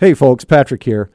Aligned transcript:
Hey, 0.00 0.14
folks, 0.14 0.46
Patrick 0.46 0.84
here. 0.84 1.10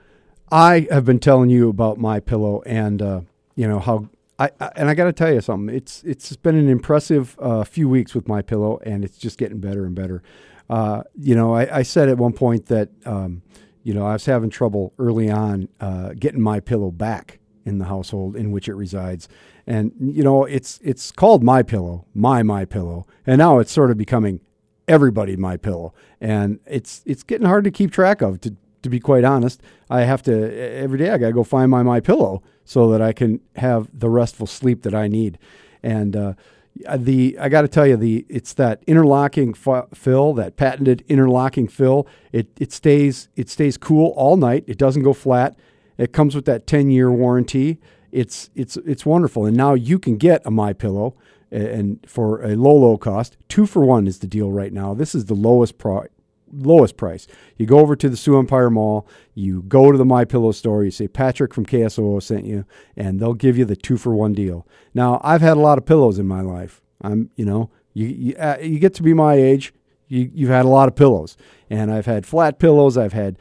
I 0.51 0.85
have 0.91 1.05
been 1.05 1.17
telling 1.17 1.49
you 1.49 1.69
about 1.69 1.97
my 1.97 2.19
pillow, 2.19 2.61
and 2.67 3.01
uh, 3.01 3.21
you 3.55 3.67
know 3.67 3.79
how 3.79 4.09
I, 4.37 4.51
I 4.59 4.71
and 4.75 4.87
I 4.87 4.93
got 4.93 5.05
to 5.05 5.11
tell 5.11 5.33
you 5.33 5.41
something. 5.41 5.75
It's 5.75 6.03
it's 6.03 6.35
been 6.35 6.55
an 6.55 6.69
impressive 6.69 7.35
uh, 7.41 7.63
few 7.63 7.89
weeks 7.89 8.13
with 8.13 8.27
my 8.27 8.43
pillow, 8.43 8.79
and 8.85 9.03
it's 9.03 9.17
just 9.17 9.39
getting 9.39 9.57
better 9.57 9.87
and 9.87 9.95
better. 9.95 10.21
Uh, 10.69 11.01
you 11.15 11.33
know, 11.33 11.55
I, 11.55 11.79
I, 11.79 11.81
said 11.81 12.09
at 12.09 12.19
one 12.19 12.33
point 12.33 12.67
that 12.67 12.89
um, 13.07 13.41
you 13.81 13.91
know 13.91 14.05
I 14.05 14.13
was 14.13 14.27
having 14.27 14.51
trouble 14.51 14.93
early 14.99 15.31
on 15.31 15.67
uh, 15.79 16.09
getting 16.09 16.41
my 16.41 16.59
pillow 16.59 16.91
back 16.91 17.39
in 17.65 17.79
the 17.79 17.85
household 17.85 18.35
in 18.35 18.51
which 18.51 18.69
it 18.69 18.75
resides, 18.75 19.27
and 19.65 19.93
you 19.99 20.21
know 20.21 20.45
it's 20.45 20.79
it's 20.83 21.11
called 21.11 21.43
my 21.43 21.63
pillow, 21.63 22.05
my 22.13 22.43
my 22.43 22.65
pillow, 22.65 23.07
and 23.25 23.39
now 23.39 23.57
it's 23.57 23.71
sort 23.71 23.89
of 23.89 23.97
becoming 23.97 24.41
everybody 24.87 25.35
my 25.35 25.57
pillow, 25.57 25.91
and 26.21 26.59
it's 26.67 27.01
it's 27.07 27.23
getting 27.23 27.47
hard 27.47 27.63
to 27.63 27.71
keep 27.71 27.89
track 27.89 28.21
of 28.21 28.39
to 28.41 28.55
to 28.85 28.89
be 28.89 28.99
quite 28.99 29.23
honest. 29.23 29.61
I 29.89 30.01
have 30.01 30.21
to 30.23 30.55
every 30.77 30.99
day. 30.99 31.09
I 31.09 31.17
got 31.17 31.27
to 31.27 31.33
go 31.33 31.43
find 31.43 31.71
my 31.71 31.81
my 31.81 31.99
pillow 31.99 32.43
so 32.63 32.89
that 32.91 33.01
I 33.01 33.13
can 33.13 33.41
have 33.55 33.89
the 33.91 34.09
restful 34.09 34.45
sleep 34.45 34.83
that 34.83 34.93
I 34.93 35.07
need. 35.07 35.39
And 35.81 36.15
uh, 36.15 36.33
the 36.95 37.35
I 37.39 37.49
got 37.49 37.63
to 37.63 37.67
tell 37.67 37.87
you 37.87 37.97
the 37.97 38.27
it's 38.29 38.53
that 38.53 38.83
interlocking 38.85 39.55
fill, 39.55 40.33
that 40.35 40.55
patented 40.55 41.03
interlocking 41.07 41.67
fill. 41.67 42.07
It 42.31 42.47
it 42.59 42.71
stays 42.71 43.27
it 43.35 43.49
stays 43.49 43.75
cool 43.75 44.13
all 44.15 44.37
night. 44.37 44.63
It 44.67 44.77
doesn't 44.77 45.01
go 45.01 45.13
flat. 45.13 45.57
It 45.97 46.13
comes 46.13 46.35
with 46.35 46.45
that 46.45 46.67
10 46.67 46.91
year 46.91 47.11
warranty. 47.11 47.79
It's 48.11 48.51
it's 48.53 48.77
it's 48.77 49.03
wonderful. 49.03 49.47
And 49.47 49.57
now 49.57 49.73
you 49.73 49.97
can 49.97 50.17
get 50.17 50.43
a 50.45 50.51
my 50.51 50.73
pillow 50.73 51.15
and 51.49 51.99
for 52.07 52.43
a 52.43 52.55
low 52.55 52.75
low 52.75 52.99
cost. 52.99 53.35
Two 53.49 53.65
for 53.65 53.83
one 53.83 54.05
is 54.05 54.19
the 54.19 54.27
deal 54.27 54.51
right 54.51 54.71
now. 54.71 54.93
This 54.93 55.15
is 55.15 55.25
the 55.25 55.33
lowest 55.33 55.79
price 55.79 56.09
lowest 56.51 56.97
price. 56.97 57.27
You 57.57 57.65
go 57.65 57.79
over 57.79 57.95
to 57.95 58.09
the 58.09 58.17
Sioux 58.17 58.37
Empire 58.37 58.69
Mall, 58.69 59.07
you 59.33 59.63
go 59.63 59.91
to 59.91 59.97
the 59.97 60.05
My 60.05 60.25
Pillow 60.25 60.51
store, 60.51 60.83
you 60.83 60.91
say 60.91 61.07
Patrick 61.07 61.53
from 61.53 61.65
KSOO 61.65 62.21
sent 62.21 62.45
you, 62.45 62.65
and 62.95 63.19
they'll 63.19 63.33
give 63.33 63.57
you 63.57 63.65
the 63.65 63.75
two 63.75 63.97
for 63.97 64.15
one 64.15 64.33
deal. 64.33 64.67
Now, 64.93 65.19
I've 65.23 65.41
had 65.41 65.57
a 65.57 65.61
lot 65.61 65.77
of 65.77 65.85
pillows 65.85 66.19
in 66.19 66.27
my 66.27 66.41
life. 66.41 66.81
I'm, 67.01 67.29
you 67.35 67.45
know, 67.45 67.69
you 67.93 68.07
you, 68.07 68.35
uh, 68.35 68.57
you 68.61 68.79
get 68.79 68.93
to 68.95 69.03
be 69.03 69.13
my 69.13 69.35
age, 69.35 69.73
you 70.07 70.29
you've 70.33 70.49
had 70.49 70.65
a 70.65 70.69
lot 70.69 70.87
of 70.87 70.95
pillows, 70.95 71.37
and 71.69 71.91
I've 71.91 72.05
had 72.05 72.25
flat 72.25 72.59
pillows, 72.59 72.97
I've 72.97 73.13
had 73.13 73.37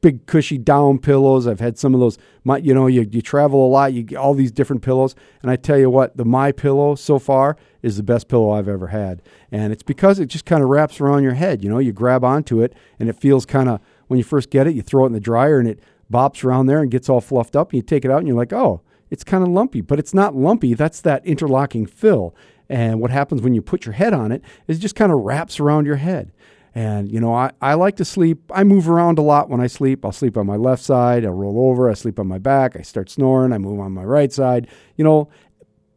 big 0.00 0.26
cushy 0.26 0.58
down 0.58 0.98
pillows. 0.98 1.46
I've 1.46 1.60
had 1.60 1.78
some 1.78 1.94
of 1.94 2.00
those. 2.00 2.18
My, 2.44 2.58
you 2.58 2.74
know, 2.74 2.86
you 2.86 3.06
you 3.10 3.22
travel 3.22 3.66
a 3.66 3.68
lot. 3.68 3.92
You 3.92 4.02
get 4.02 4.16
all 4.16 4.34
these 4.34 4.52
different 4.52 4.82
pillows, 4.82 5.14
and 5.42 5.50
I 5.50 5.56
tell 5.56 5.78
you 5.78 5.90
what, 5.90 6.16
the 6.16 6.24
My 6.24 6.52
Pillow 6.52 6.94
so 6.94 7.18
far 7.18 7.56
is 7.82 7.96
the 7.96 8.02
best 8.02 8.28
pillow 8.28 8.50
I've 8.50 8.68
ever 8.68 8.88
had, 8.88 9.22
and 9.50 9.72
it's 9.72 9.82
because 9.82 10.18
it 10.18 10.26
just 10.26 10.44
kind 10.44 10.62
of 10.62 10.68
wraps 10.68 11.00
around 11.00 11.22
your 11.22 11.34
head. 11.34 11.62
You 11.62 11.70
know, 11.70 11.78
you 11.78 11.92
grab 11.92 12.24
onto 12.24 12.62
it, 12.62 12.74
and 12.98 13.08
it 13.08 13.20
feels 13.20 13.46
kind 13.46 13.68
of 13.68 13.80
when 14.08 14.18
you 14.18 14.24
first 14.24 14.50
get 14.50 14.66
it, 14.66 14.74
you 14.74 14.82
throw 14.82 15.04
it 15.04 15.08
in 15.08 15.12
the 15.12 15.20
dryer, 15.20 15.58
and 15.58 15.68
it 15.68 15.80
bops 16.12 16.44
around 16.44 16.66
there 16.66 16.80
and 16.80 16.90
gets 16.90 17.08
all 17.08 17.20
fluffed 17.20 17.56
up. 17.56 17.70
And 17.70 17.76
you 17.78 17.82
take 17.82 18.04
it 18.04 18.10
out, 18.10 18.18
and 18.18 18.28
you're 18.28 18.36
like, 18.36 18.52
oh, 18.52 18.82
it's 19.10 19.24
kind 19.24 19.42
of 19.42 19.50
lumpy, 19.50 19.80
but 19.80 19.98
it's 19.98 20.14
not 20.14 20.34
lumpy. 20.34 20.74
That's 20.74 21.00
that 21.02 21.24
interlocking 21.26 21.86
fill. 21.86 22.34
And 22.68 23.00
what 23.00 23.10
happens 23.10 23.42
when 23.42 23.52
you 23.52 23.62
put 23.62 23.84
your 23.84 23.94
head 23.94 24.14
on 24.14 24.30
it 24.30 24.42
is 24.68 24.78
it 24.78 24.80
just 24.80 24.94
kind 24.94 25.10
of 25.10 25.18
wraps 25.18 25.58
around 25.58 25.86
your 25.86 25.96
head. 25.96 26.30
And, 26.74 27.10
you 27.10 27.20
know, 27.20 27.34
I, 27.34 27.50
I 27.60 27.74
like 27.74 27.96
to 27.96 28.04
sleep. 28.04 28.50
I 28.54 28.62
move 28.62 28.88
around 28.88 29.18
a 29.18 29.22
lot 29.22 29.48
when 29.48 29.60
I 29.60 29.66
sleep. 29.66 30.04
I'll 30.04 30.12
sleep 30.12 30.36
on 30.36 30.46
my 30.46 30.56
left 30.56 30.82
side. 30.82 31.24
I'll 31.24 31.32
roll 31.32 31.68
over. 31.68 31.90
I 31.90 31.94
sleep 31.94 32.18
on 32.18 32.28
my 32.28 32.38
back. 32.38 32.76
I 32.76 32.82
start 32.82 33.10
snoring. 33.10 33.52
I 33.52 33.58
move 33.58 33.80
on 33.80 33.92
my 33.92 34.04
right 34.04 34.32
side. 34.32 34.68
You 34.96 35.04
know, 35.04 35.28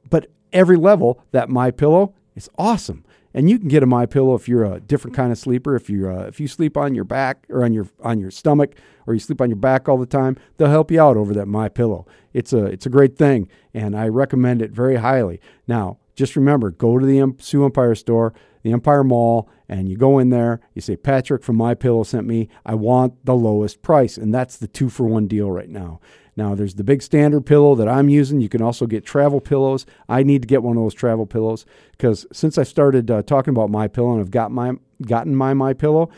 but 0.09 0.31
every 0.51 0.77
level, 0.77 1.23
that 1.31 1.49
My 1.49 1.71
Pillow 1.71 2.15
is 2.35 2.49
awesome. 2.57 3.05
And 3.35 3.49
you 3.49 3.57
can 3.57 3.67
get 3.67 3.83
a 3.83 3.87
My 3.87 4.05
Pillow 4.05 4.35
if 4.35 4.47
you're 4.47 4.63
a 4.63 4.79
different 4.79 5.15
kind 5.15 5.31
of 5.31 5.37
sleeper. 5.37 5.75
If 5.75 5.89
you're 5.89 6.11
uh, 6.11 6.25
if 6.25 6.39
you 6.39 6.47
sleep 6.47 6.77
on 6.77 6.93
your 6.93 7.03
back 7.03 7.45
or 7.49 7.63
on 7.63 7.73
your 7.73 7.87
on 8.03 8.19
your 8.19 8.29
stomach 8.31 8.75
or 9.07 9.13
you 9.13 9.19
sleep 9.19 9.41
on 9.41 9.49
your 9.49 9.57
back 9.57 9.89
all 9.89 9.97
the 9.97 10.05
time, 10.05 10.37
they'll 10.57 10.69
help 10.69 10.91
you 10.91 11.01
out 11.01 11.17
over 11.17 11.33
that 11.33 11.47
My 11.47 11.67
Pillow. 11.67 12.05
It's 12.33 12.53
a 12.53 12.65
it's 12.65 12.85
a 12.85 12.89
great 12.89 13.17
thing, 13.17 13.49
and 13.73 13.97
I 13.97 14.07
recommend 14.07 14.61
it 14.61 14.71
very 14.71 14.97
highly. 14.97 15.41
Now, 15.67 15.97
just 16.15 16.35
remember, 16.35 16.71
go 16.71 16.99
to 16.99 17.05
the 17.05 17.35
Sioux 17.39 17.65
Empire 17.65 17.95
store 17.95 18.33
the 18.63 18.71
Empire 18.71 19.03
Mall, 19.03 19.49
and 19.69 19.89
you 19.89 19.97
go 19.97 20.17
in 20.19 20.29
there, 20.29 20.61
you 20.73 20.81
say, 20.81 20.95
Patrick 20.95 21.43
from 21.43 21.57
My 21.57 21.73
Pillow 21.73 22.03
sent 22.03 22.25
me, 22.25 22.49
I 22.65 22.75
want 22.75 23.25
the 23.25 23.35
lowest 23.35 23.81
price. 23.81 24.17
And 24.17 24.33
that's 24.33 24.57
the 24.57 24.67
two 24.67 24.89
for 24.89 25.05
one 25.05 25.27
deal 25.27 25.51
right 25.51 25.69
now. 25.69 25.99
Now, 26.35 26.55
there's 26.55 26.75
the 26.75 26.83
big 26.83 27.03
standard 27.03 27.45
pillow 27.45 27.75
that 27.75 27.87
I'm 27.87 28.09
using. 28.09 28.41
You 28.41 28.49
can 28.49 28.61
also 28.61 28.87
get 28.87 29.05
travel 29.05 29.39
pillows. 29.39 29.85
I 30.09 30.23
need 30.23 30.41
to 30.41 30.47
get 30.47 30.63
one 30.63 30.77
of 30.77 30.83
those 30.83 30.95
travel 30.95 31.27
pillows 31.27 31.65
because 31.91 32.25
since 32.31 32.57
I 32.57 32.63
started 32.63 33.11
uh, 33.11 33.21
talking 33.21 33.51
about 33.51 33.69
My 33.69 33.87
Pillow 33.87 34.13
and 34.13 34.21
I've 34.21 34.31
got 34.31 34.51
my, 34.51 34.73
gotten 35.03 35.35
my 35.35 35.53
My 35.53 35.73
Pillow, 35.73 36.09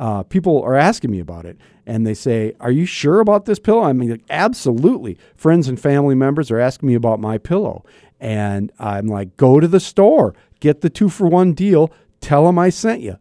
uh, 0.00 0.22
people 0.22 0.62
are 0.62 0.76
asking 0.76 1.10
me 1.10 1.18
about 1.18 1.44
it 1.44 1.58
and 1.84 2.06
they 2.06 2.14
say, 2.14 2.54
Are 2.60 2.70
you 2.70 2.86
sure 2.86 3.20
about 3.20 3.46
this 3.46 3.58
pillow? 3.58 3.82
I 3.82 3.92
mean, 3.92 4.22
absolutely. 4.30 5.18
Friends 5.34 5.68
and 5.68 5.78
family 5.78 6.14
members 6.14 6.50
are 6.50 6.60
asking 6.60 6.86
me 6.86 6.94
about 6.94 7.18
my 7.18 7.36
pillow. 7.36 7.84
And 8.20 8.72
I'm 8.78 9.06
like, 9.06 9.36
Go 9.36 9.60
to 9.60 9.68
the 9.68 9.80
store, 9.80 10.34
get 10.60 10.80
the 10.80 10.90
two 10.90 11.08
for 11.08 11.26
one 11.26 11.52
deal, 11.52 11.92
tell 12.20 12.46
them 12.46 12.58
I 12.58 12.70
sent 12.70 13.00
you. 13.00 13.18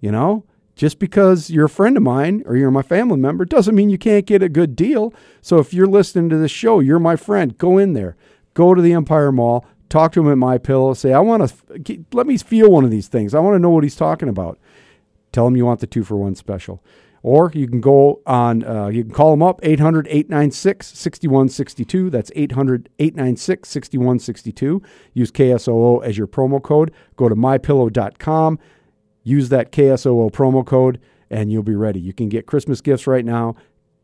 You 0.00 0.12
know, 0.12 0.44
just 0.80 0.98
because 0.98 1.50
you're 1.50 1.66
a 1.66 1.68
friend 1.68 1.96
of 1.98 2.02
mine 2.02 2.42
or 2.46 2.56
you're 2.56 2.70
my 2.70 2.80
family 2.80 3.18
member 3.18 3.44
doesn't 3.44 3.74
mean 3.74 3.90
you 3.90 3.98
can't 3.98 4.24
get 4.24 4.42
a 4.42 4.48
good 4.48 4.74
deal. 4.74 5.12
So 5.42 5.58
if 5.58 5.74
you're 5.74 5.86
listening 5.86 6.30
to 6.30 6.38
this 6.38 6.50
show, 6.50 6.80
you're 6.80 6.98
my 6.98 7.16
friend, 7.16 7.56
go 7.58 7.76
in 7.76 7.92
there, 7.92 8.16
go 8.54 8.74
to 8.74 8.80
the 8.80 8.94
Empire 8.94 9.30
Mall, 9.30 9.66
talk 9.90 10.12
to 10.12 10.20
him 10.20 10.32
at 10.32 10.38
my 10.38 10.56
pillow, 10.56 10.94
say, 10.94 11.12
I 11.12 11.20
want 11.20 11.46
to 11.46 12.04
let 12.12 12.26
me 12.26 12.38
feel 12.38 12.70
one 12.70 12.84
of 12.84 12.90
these 12.90 13.08
things. 13.08 13.34
I 13.34 13.40
want 13.40 13.56
to 13.56 13.58
know 13.58 13.68
what 13.68 13.84
he's 13.84 13.96
talking 13.96 14.30
about. 14.30 14.58
Tell 15.32 15.46
him 15.46 15.54
you 15.56 15.66
want 15.66 15.80
the 15.80 15.86
two 15.86 16.02
for 16.02 16.16
one 16.16 16.34
special. 16.34 16.82
Or 17.22 17.50
you 17.54 17.68
can 17.68 17.80
go 17.80 18.22
on, 18.26 18.64
uh, 18.64 18.86
you 18.86 19.04
can 19.04 19.12
call 19.12 19.30
them 19.30 19.42
up, 19.42 19.60
800 19.62 20.06
896 20.08 20.86
6162. 20.86 22.10
That's 22.10 22.32
800 22.34 22.88
896 22.98 23.68
6162. 23.68 24.82
Use 25.12 25.30
KSOO 25.30 26.04
as 26.04 26.16
your 26.16 26.26
promo 26.26 26.62
code. 26.62 26.92
Go 27.16 27.28
to 27.28 27.34
mypillow.com, 27.36 28.58
use 29.22 29.48
that 29.50 29.70
KSOO 29.70 30.32
promo 30.32 30.64
code, 30.64 30.98
and 31.30 31.52
you'll 31.52 31.62
be 31.62 31.74
ready. 31.74 32.00
You 32.00 32.14
can 32.14 32.28
get 32.28 32.46
Christmas 32.46 32.80
gifts 32.80 33.06
right 33.06 33.24
now. 33.24 33.54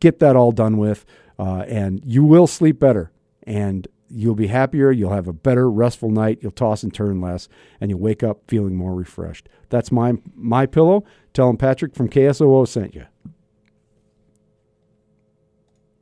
Get 0.01 0.19
that 0.19 0.37
all 0.37 0.53
done 0.53 0.77
with, 0.77 1.07
uh, 1.39 1.65
and 1.67 2.03
you 2.05 2.23
will 2.23 2.47
sleep 2.47 2.79
better. 2.79 3.11
And 3.45 3.89
you'll 4.09 4.35
be 4.35 4.47
happier, 4.47 4.91
you'll 4.91 5.13
have 5.13 5.29
a 5.29 5.33
better 5.33 5.71
restful 5.71 6.11
night, 6.11 6.39
you'll 6.41 6.53
toss 6.53 6.83
and 6.83 6.93
turn 6.93 7.21
less, 7.21 7.49
and 7.81 7.91
you'll 7.91 8.01
wake 8.01 8.23
up 8.23 8.43
feeling 8.49 8.77
more 8.77 8.95
refreshed. 8.95 9.49
That's 9.69 9.91
my 9.91 10.15
my 10.35 10.67
pillow. 10.67 11.05
Tell 11.33 11.51
him 11.51 11.57
Patrick 11.57 11.95
from 11.95 12.09
KSOO 12.09 12.67
sent 12.67 12.95
you. 12.95 13.07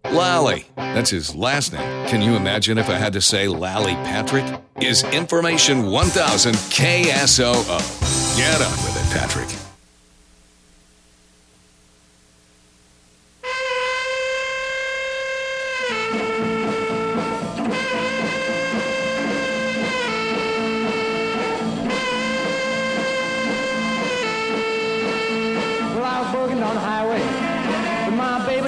Lalley. 0.05 0.67
That's 0.77 1.11
his 1.11 1.35
last 1.35 1.73
name. 1.73 2.07
Can 2.09 2.23
you 2.23 2.37
imagine 2.37 2.79
if 2.79 2.89
I 2.89 2.95
had 2.95 3.13
to 3.15 3.21
say 3.21 3.49
Lalley 3.49 3.95
Patrick? 4.05 4.45
Is 4.81 5.03
Information 5.05 5.91
1000 5.91 6.55
KSOO. 6.55 8.37
Get 8.37 8.61
on 8.61 8.71
with 8.71 8.97
it, 8.97 9.19
Patrick. 9.19 9.64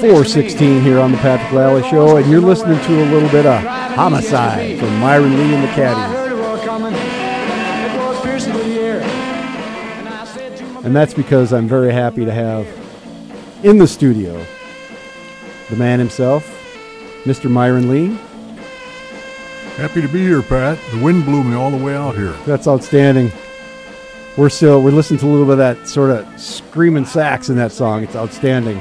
Four 0.09 0.25
sixteen 0.25 0.83
here 0.83 1.01
on 1.01 1.11
the 1.11 1.19
Patrick 1.19 1.51
Lalley 1.51 1.83
Show, 1.91 2.17
and 2.17 2.31
you're 2.31 2.41
listening 2.41 2.81
to 2.81 3.03
a 3.03 3.07
little 3.11 3.29
bit 3.29 3.45
of 3.45 3.61
Homicide 3.65 4.79
from 4.79 5.01
Myron 5.01 5.37
Lee 5.37 5.53
and 5.53 5.65
the 5.65 5.69
Caddies. 5.69 6.17
And 10.85 10.95
that's 10.95 11.13
because 11.13 11.53
I'm 11.53 11.67
very 11.67 11.93
happy 11.93 12.25
to 12.25 12.31
have 12.31 12.69
in 13.65 13.79
the 13.79 13.89
studio 13.89 14.47
the 15.71 15.77
man 15.77 15.99
himself, 15.99 16.45
Mr. 17.25 17.51
Myron 17.51 17.91
Lee. 17.91 18.17
Happy 19.75 20.01
to 20.03 20.09
be 20.09 20.21
here, 20.21 20.41
Pat. 20.43 20.79
The 20.93 21.03
wind 21.03 21.25
blew 21.25 21.43
me 21.43 21.57
all 21.57 21.73
the 21.73 21.85
way 21.85 21.97
out 21.97 22.15
here. 22.15 22.37
That's 22.47 22.69
outstanding. 22.69 23.33
We're 24.37 24.51
still 24.51 24.81
we're 24.83 24.93
listening 24.93 25.19
to 25.19 25.27
a 25.27 25.31
little 25.31 25.47
bit 25.47 25.59
of 25.59 25.59
that 25.59 25.89
sort 25.89 26.11
of 26.11 26.41
screaming 26.41 27.07
sax 27.07 27.49
in 27.49 27.57
that 27.57 27.73
song. 27.73 28.05
It's 28.05 28.15
outstanding. 28.15 28.81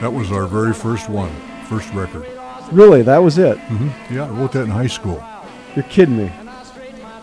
That 0.00 0.12
was 0.12 0.30
our 0.30 0.46
very 0.46 0.72
first 0.72 1.08
one, 1.08 1.34
first 1.68 1.92
record. 1.92 2.24
Really, 2.70 3.02
that 3.02 3.18
was 3.18 3.38
it. 3.38 3.58
Mm-hmm. 3.58 4.14
Yeah, 4.14 4.26
I 4.26 4.28
wrote 4.28 4.52
that 4.52 4.62
in 4.62 4.70
high 4.70 4.86
school. 4.86 5.22
You're 5.74 5.84
kidding 5.84 6.16
me. 6.16 6.30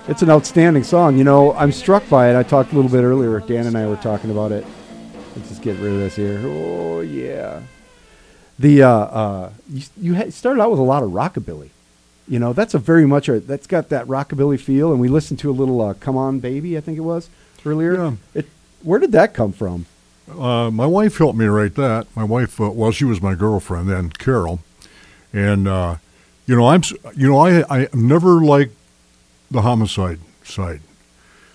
It's 0.08 0.22
an 0.22 0.30
outstanding 0.30 0.84
song. 0.84 1.18
You 1.18 1.24
know, 1.24 1.54
I'm 1.54 1.72
struck 1.72 2.08
by 2.10 2.30
it. 2.30 2.38
I 2.38 2.44
talked 2.44 2.74
a 2.74 2.76
little 2.76 2.92
bit 2.92 3.04
earlier. 3.04 3.40
Dan 3.40 3.66
and 3.66 3.78
I 3.78 3.88
were 3.88 3.96
talking 3.96 4.30
about 4.30 4.52
it. 4.52 4.66
Let's 5.36 5.50
just 5.50 5.62
get 5.62 5.78
rid 5.80 5.94
of 5.94 6.00
this 6.00 6.16
here. 6.16 6.42
Oh 6.44 7.00
yeah. 7.00 7.62
The 8.60 8.84
uh, 8.84 8.90
uh, 8.90 9.50
you, 9.70 9.84
you 9.98 10.32
started 10.32 10.62
out 10.62 10.70
with 10.70 10.80
a 10.80 10.84
lot 10.84 11.04
of 11.04 11.12
rockabilly. 11.12 11.70
You 12.28 12.40
know, 12.40 12.54
that's 12.54 12.74
a 12.74 12.80
very 12.80 13.06
much 13.06 13.30
a 13.30 13.40
that's 13.40 13.68
got 13.68 13.90
that 13.90 14.06
rockabilly 14.08 14.60
feel. 14.60 14.92
And 14.92 15.00
we 15.00 15.08
listened 15.08 15.40
to 15.40 15.50
a 15.50 15.54
little 15.54 15.82
uh, 15.82 15.94
"Come 15.96 16.18
On 16.18 16.40
Baby," 16.40 16.78
I 16.78 16.82
think 16.82 16.98
it 16.98 17.02
was 17.02 17.30
earlier. 17.66 17.96
Yeah. 17.96 18.12
It, 18.34 18.48
where 18.84 19.00
did 19.00 19.12
that 19.14 19.34
come 19.34 19.52
from? 19.52 19.86
Uh, 20.30 20.72
my 20.72 20.86
wife 20.86 21.18
helped 21.18 21.38
me 21.38 21.46
write 21.46 21.76
that. 21.76 22.08
My 22.16 22.24
wife, 22.24 22.60
uh, 22.60 22.70
well, 22.72 22.92
she 22.92 23.06
was 23.06 23.22
my 23.22 23.36
girlfriend 23.36 23.90
then, 23.90 24.10
Carol, 24.10 24.60
and 25.32 25.68
uh, 25.68 25.98
you 26.48 26.56
know, 26.56 26.68
I'm, 26.68 26.82
you 27.16 27.28
know, 27.30 27.38
I 27.38 27.64
I 27.70 27.88
never 27.94 28.44
liked 28.44 28.74
the 29.52 29.62
homicide 29.62 30.20
side. 30.44 30.82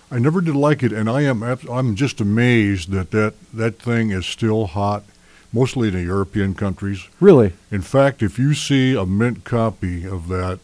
I 0.09 0.19
never 0.19 0.41
did 0.41 0.55
like 0.55 0.83
it, 0.83 0.91
and 0.93 1.09
I 1.09 1.21
am 1.21 1.43
I'm 1.43 1.95
just 1.95 2.21
amazed 2.21 2.91
that 2.91 3.11
that 3.11 3.33
that 3.53 3.77
thing 3.79 4.11
is 4.11 4.25
still 4.25 4.67
hot, 4.67 5.03
mostly 5.51 5.89
in 5.89 5.93
the 5.93 6.03
European 6.03 6.53
countries. 6.55 7.07
Really? 7.19 7.53
In 7.71 7.81
fact, 7.81 8.21
if 8.23 8.39
you 8.39 8.53
see 8.53 8.95
a 8.95 9.05
mint 9.05 9.43
copy 9.43 10.05
of 10.07 10.27
that 10.29 10.59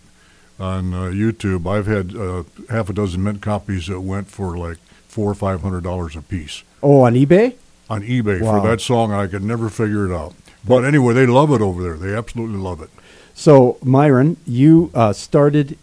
on 0.60 0.94
uh, 0.94 1.02
YouTube, 1.12 1.68
I've 1.70 1.88
had 1.88 2.16
uh, 2.16 2.44
half 2.70 2.90
a 2.90 2.94
dozen 2.94 3.24
mint 3.24 3.42
copies 3.42 3.88
that 3.88 4.00
went 4.02 4.28
for 4.30 4.58
like 4.58 4.78
four 5.08 5.30
or 5.30 5.36
five 5.36 5.62
hundred 5.62 5.84
dollars 5.84 6.16
a 6.16 6.22
piece 6.22 6.64
Oh, 6.82 7.02
on 7.02 7.14
eBay? 7.16 7.56
On 7.90 8.02
eBay 8.04 8.42
Wow. 8.42 8.62
for 8.62 8.68
that 8.68 8.82
song. 8.82 9.12
I 9.12 9.28
could 9.28 9.44
never 9.44 9.70
figure 9.70 10.06
it 10.06 10.16
out. 10.16 10.34
But 10.68 10.84
anyway, 10.84 11.14
they 11.14 11.26
love 11.26 11.52
it 11.52 11.62
over 11.62 11.82
there. 11.82 11.96
They 11.96 12.14
absolutely 12.16 12.58
love 12.58 12.82
it. 12.82 12.90
So, 13.34 13.78
Myron, 13.84 14.38
you 14.46 14.92
uh, 14.94 15.14
started 15.14 15.78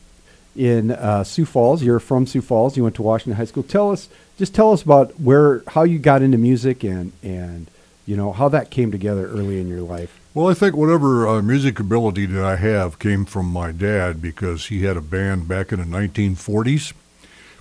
in 0.56 0.90
uh, 0.90 1.24
Sioux 1.24 1.46
Falls. 1.46 1.82
You're 1.82 2.00
from 2.00 2.26
Sioux 2.26 2.42
Falls. 2.42 2.76
You 2.76 2.82
went 2.82 2.94
to 2.96 3.02
Washington 3.02 3.36
High 3.36 3.44
School. 3.46 3.62
Tell 3.62 3.90
us, 3.90 4.08
just 4.38 4.54
tell 4.54 4.72
us 4.72 4.82
about 4.82 5.18
where, 5.20 5.62
how 5.68 5.84
you 5.84 5.98
got 5.98 6.20
into 6.22 6.36
music, 6.38 6.82
and 6.84 7.12
and 7.22 7.70
you 8.06 8.16
know 8.16 8.32
how 8.32 8.48
that 8.50 8.70
came 8.70 8.90
together 8.90 9.26
early 9.28 9.60
in 9.60 9.68
your 9.68 9.80
life. 9.80 10.20
Well, 10.34 10.48
I 10.48 10.54
think 10.54 10.76
whatever 10.76 11.26
uh, 11.28 11.42
music 11.42 11.78
ability 11.78 12.26
that 12.26 12.44
I 12.44 12.56
have 12.56 12.98
came 12.98 13.24
from 13.24 13.46
my 13.46 13.70
dad 13.70 14.20
because 14.20 14.66
he 14.66 14.82
had 14.84 14.96
a 14.96 15.00
band 15.00 15.46
back 15.46 15.70
in 15.72 15.78
the 15.78 15.86
1940s. 15.86 16.92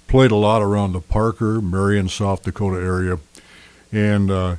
Played 0.07 0.31
a 0.31 0.35
lot 0.35 0.61
around 0.61 0.93
the 0.93 0.99
Parker, 0.99 1.61
Marion, 1.61 2.09
South 2.09 2.43
Dakota 2.43 2.77
area, 2.83 3.19
and 3.93 4.29
uh, 4.29 4.55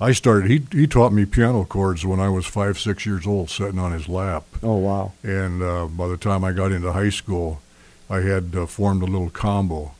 I 0.00 0.12
started. 0.12 0.50
He 0.50 0.66
he 0.70 0.86
taught 0.86 1.12
me 1.12 1.26
piano 1.26 1.64
chords 1.64 2.06
when 2.06 2.20
I 2.20 2.28
was 2.28 2.46
five, 2.46 2.78
six 2.78 3.04
years 3.04 3.26
old, 3.26 3.50
sitting 3.50 3.78
on 3.78 3.92
his 3.92 4.08
lap. 4.08 4.44
Oh 4.62 4.76
wow! 4.76 5.12
And 5.22 5.62
uh, 5.62 5.86
by 5.86 6.06
the 6.06 6.16
time 6.16 6.44
I 6.44 6.52
got 6.52 6.72
into 6.72 6.92
high 6.92 7.10
school, 7.10 7.60
I 8.08 8.20
had 8.20 8.54
uh, 8.54 8.66
formed 8.66 9.02
a 9.02 9.06
little 9.06 9.30
combo, 9.30 9.92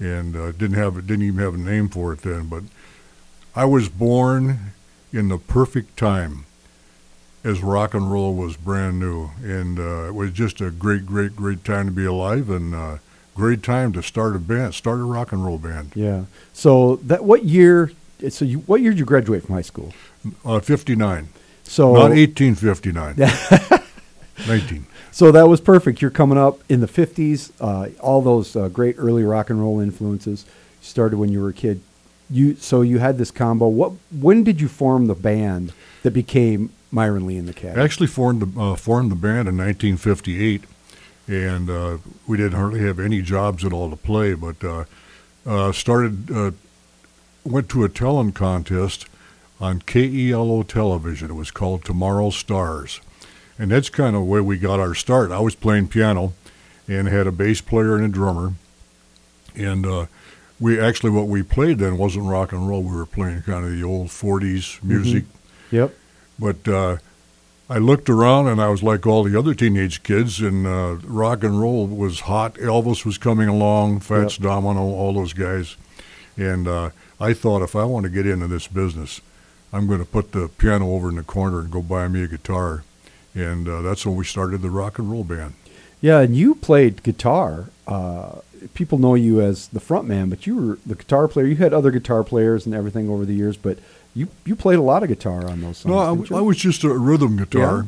and 0.00 0.36
uh, 0.36 0.52
didn't 0.52 0.74
have 0.74 1.06
didn't 1.06 1.24
even 1.24 1.40
have 1.40 1.54
a 1.54 1.58
name 1.58 1.88
for 1.88 2.12
it 2.12 2.22
then. 2.22 2.48
But 2.48 2.64
I 3.54 3.64
was 3.64 3.88
born 3.88 4.72
in 5.12 5.28
the 5.28 5.38
perfect 5.38 5.96
time, 5.96 6.44
as 7.44 7.62
rock 7.62 7.94
and 7.94 8.10
roll 8.10 8.34
was 8.34 8.56
brand 8.56 8.98
new, 8.98 9.30
and 9.42 9.78
uh, 9.78 10.08
it 10.08 10.14
was 10.14 10.32
just 10.32 10.60
a 10.60 10.70
great, 10.72 11.06
great, 11.06 11.36
great 11.36 11.64
time 11.64 11.86
to 11.86 11.92
be 11.92 12.04
alive, 12.04 12.50
and 12.50 12.74
uh, 12.74 12.96
great 13.34 13.62
time 13.62 13.92
to 13.92 14.02
start 14.02 14.34
a 14.34 14.40
band, 14.40 14.74
start 14.74 14.98
a 14.98 15.04
rock 15.04 15.30
and 15.30 15.44
roll 15.44 15.58
band. 15.58 15.92
Yeah. 15.94 16.24
So 16.52 16.96
that 16.96 17.24
what 17.24 17.44
year? 17.44 17.92
So 18.30 18.44
you, 18.44 18.58
what 18.60 18.80
year 18.80 18.92
did 18.92 18.98
you 18.98 19.04
graduate 19.04 19.44
from 19.44 19.54
high 19.54 19.62
school? 19.62 19.92
Uh, 20.44 20.60
Fifty 20.60 20.96
nine, 20.96 21.28
So 21.64 21.94
not 21.94 22.12
eighteen 22.12 22.54
fifty 22.54 22.92
nine. 22.92 23.16
Nineteen. 24.48 24.86
So 25.12 25.30
that 25.30 25.46
was 25.48 25.60
perfect. 25.60 26.02
You're 26.02 26.10
coming 26.10 26.36
up 26.38 26.58
in 26.68 26.80
the 26.80 26.88
50s. 26.88 27.52
Uh, 27.60 27.90
all 28.00 28.20
those 28.20 28.56
uh, 28.56 28.68
great 28.68 28.96
early 28.98 29.22
rock 29.22 29.48
and 29.48 29.60
roll 29.60 29.78
influences 29.78 30.44
started 30.80 31.18
when 31.18 31.30
you 31.30 31.40
were 31.40 31.50
a 31.50 31.52
kid. 31.52 31.80
You 32.28 32.56
so 32.56 32.80
you 32.82 32.98
had 32.98 33.16
this 33.16 33.30
combo. 33.30 33.68
What? 33.68 33.92
When 34.10 34.42
did 34.42 34.60
you 34.60 34.66
form 34.66 35.06
the 35.06 35.14
band 35.14 35.72
that 36.02 36.10
became 36.10 36.70
Myron 36.90 37.26
Lee 37.26 37.36
and 37.36 37.46
the 37.46 37.52
Cat? 37.52 37.78
Actually 37.78 38.08
formed 38.08 38.42
the, 38.42 38.60
uh, 38.60 38.74
formed 38.74 39.12
the 39.12 39.16
band 39.16 39.46
in 39.48 39.56
1958, 39.56 40.64
and 41.28 41.70
uh, 41.70 41.98
we 42.26 42.36
didn't 42.36 42.58
hardly 42.58 42.80
have 42.80 42.98
any 42.98 43.22
jobs 43.22 43.64
at 43.64 43.72
all 43.72 43.88
to 43.90 43.96
play. 43.96 44.34
But 44.34 44.64
uh, 44.64 44.84
uh, 45.46 45.70
started 45.70 46.30
uh, 46.32 46.50
went 47.44 47.68
to 47.70 47.84
a 47.84 47.88
talent 47.88 48.34
contest 48.34 49.06
on 49.60 49.80
KELO 49.80 50.66
television. 50.66 51.30
It 51.30 51.34
was 51.34 51.50
called 51.50 51.84
Tomorrow 51.84 52.30
Stars, 52.30 53.00
and 53.58 53.70
that's 53.70 53.88
kind 53.88 54.16
of 54.16 54.26
where 54.26 54.42
we 54.42 54.58
got 54.58 54.80
our 54.80 54.94
start. 54.94 55.30
I 55.30 55.40
was 55.40 55.54
playing 55.54 55.88
piano, 55.88 56.32
and 56.88 57.08
had 57.08 57.26
a 57.26 57.32
bass 57.32 57.60
player 57.60 57.96
and 57.96 58.04
a 58.04 58.08
drummer, 58.08 58.54
and 59.54 59.86
uh, 59.86 60.06
we 60.60 60.80
actually 60.80 61.10
what 61.10 61.28
we 61.28 61.42
played 61.42 61.78
then 61.78 61.98
wasn't 61.98 62.26
rock 62.26 62.52
and 62.52 62.68
roll. 62.68 62.82
We 62.82 62.96
were 62.96 63.06
playing 63.06 63.42
kind 63.42 63.64
of 63.64 63.72
the 63.72 63.84
old 63.84 64.08
40s 64.08 64.82
music. 64.82 65.24
Yep. 65.70 65.94
But 66.38 66.68
uh, 66.68 66.96
I 67.68 67.78
looked 67.78 68.10
around 68.10 68.48
and 68.48 68.60
I 68.60 68.68
was 68.68 68.82
like 68.82 69.06
all 69.06 69.24
the 69.24 69.38
other 69.38 69.54
teenage 69.54 70.02
kids, 70.02 70.40
and 70.40 70.66
uh, 70.66 70.96
rock 71.04 71.42
and 71.42 71.60
roll 71.60 71.86
was 71.86 72.20
hot. 72.20 72.54
Elvis 72.54 73.04
was 73.04 73.18
coming 73.18 73.48
along, 73.48 74.00
Fats 74.00 74.36
Domino, 74.36 74.80
all 74.80 75.14
those 75.14 75.32
guys. 75.32 75.76
And 76.36 76.66
uh, 76.66 76.90
I 77.20 77.32
thought 77.32 77.62
if 77.62 77.76
I 77.76 77.84
want 77.84 78.04
to 78.04 78.10
get 78.10 78.26
into 78.26 78.46
this 78.46 78.66
business, 78.66 79.20
I'm 79.72 79.86
going 79.86 80.00
to 80.00 80.04
put 80.04 80.32
the 80.32 80.48
piano 80.48 80.92
over 80.92 81.08
in 81.08 81.16
the 81.16 81.22
corner 81.22 81.60
and 81.60 81.70
go 81.70 81.82
buy 81.82 82.08
me 82.08 82.22
a 82.22 82.28
guitar. 82.28 82.84
And 83.34 83.68
uh, 83.68 83.82
that's 83.82 84.06
when 84.06 84.16
we 84.16 84.24
started 84.24 84.62
the 84.62 84.70
rock 84.70 84.98
and 84.98 85.10
roll 85.10 85.24
band. 85.24 85.54
Yeah, 86.00 86.20
and 86.20 86.36
you 86.36 86.54
played 86.54 87.02
guitar. 87.02 87.70
Uh, 87.86 88.40
people 88.74 88.98
know 88.98 89.14
you 89.14 89.40
as 89.40 89.68
the 89.68 89.80
front 89.80 90.06
man, 90.06 90.28
but 90.28 90.46
you 90.46 90.56
were 90.56 90.78
the 90.86 90.94
guitar 90.94 91.28
player. 91.28 91.46
You 91.46 91.56
had 91.56 91.72
other 91.72 91.90
guitar 91.90 92.22
players 92.22 92.66
and 92.66 92.74
everything 92.74 93.08
over 93.08 93.24
the 93.24 93.34
years, 93.34 93.56
but 93.56 93.78
you 94.14 94.28
you 94.44 94.54
played 94.54 94.78
a 94.78 94.82
lot 94.82 95.02
of 95.02 95.08
guitar 95.08 95.48
on 95.48 95.60
those 95.60 95.78
songs. 95.78 96.30
No, 96.30 96.36
I? 96.36 96.38
I 96.38 96.42
was 96.42 96.56
just 96.56 96.84
a 96.84 96.90
rhythm 96.90 97.36
guitar 97.36 97.86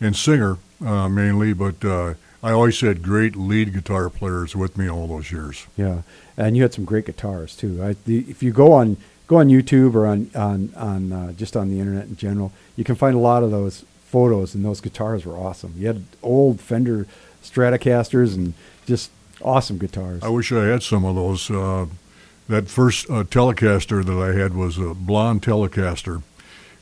and 0.00 0.16
singer 0.16 0.58
uh, 0.84 1.08
mainly, 1.08 1.52
but 1.52 1.84
uh, 1.84 2.14
I 2.46 2.52
always 2.52 2.80
had 2.80 3.02
great 3.02 3.34
lead 3.34 3.74
guitar 3.74 4.08
players 4.08 4.54
with 4.54 4.78
me 4.78 4.88
all 4.88 5.08
those 5.08 5.32
years. 5.32 5.66
Yeah, 5.76 6.02
and 6.36 6.56
you 6.56 6.62
had 6.62 6.72
some 6.72 6.84
great 6.84 7.06
guitars 7.06 7.56
too. 7.56 7.82
I, 7.82 7.96
the, 8.04 8.18
if 8.28 8.40
you 8.40 8.52
go 8.52 8.72
on 8.72 8.98
go 9.26 9.38
on 9.38 9.48
YouTube 9.48 9.96
or 9.96 10.06
on 10.06 10.30
on 10.32 10.72
on 10.76 11.12
uh, 11.12 11.32
just 11.32 11.56
on 11.56 11.70
the 11.70 11.80
internet 11.80 12.04
in 12.04 12.14
general, 12.14 12.52
you 12.76 12.84
can 12.84 12.94
find 12.94 13.16
a 13.16 13.18
lot 13.18 13.42
of 13.42 13.50
those 13.50 13.84
photos, 14.04 14.54
and 14.54 14.64
those 14.64 14.80
guitars 14.80 15.26
were 15.26 15.36
awesome. 15.36 15.74
You 15.76 15.88
had 15.88 16.04
old 16.22 16.60
Fender 16.60 17.08
Stratocasters 17.42 18.36
and 18.36 18.54
just 18.86 19.10
awesome 19.42 19.78
guitars. 19.78 20.22
I 20.22 20.28
wish 20.28 20.52
I 20.52 20.66
had 20.66 20.84
some 20.84 21.04
of 21.04 21.16
those. 21.16 21.50
Uh, 21.50 21.86
that 22.48 22.68
first 22.68 23.10
uh, 23.10 23.24
Telecaster 23.24 24.04
that 24.04 24.22
I 24.22 24.40
had 24.40 24.54
was 24.54 24.78
a 24.78 24.94
blonde 24.94 25.42
Telecaster. 25.42 26.22